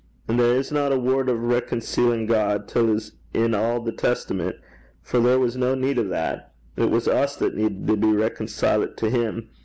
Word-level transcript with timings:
And 0.27 0.39
there 0.39 0.55
isna 0.57 0.89
a 0.89 0.97
word 0.97 1.29
o' 1.29 1.35
reconceelin' 1.35 2.25
God 2.27 2.67
till 2.67 2.89
's 2.99 3.11
in 3.35 3.53
a' 3.53 3.79
the 3.79 3.91
Testament, 3.91 4.55
for 5.03 5.19
there 5.19 5.37
was 5.37 5.55
no 5.55 5.75
need 5.75 5.99
o' 5.99 6.03
that: 6.05 6.55
it 6.75 6.89
was 6.89 7.07
us 7.07 7.35
that 7.35 7.53
he 7.53 7.61
needed 7.61 7.85
to 7.85 7.97
be 7.97 8.11
reconcilet 8.11 8.97
to 8.97 9.11
him. 9.11 9.49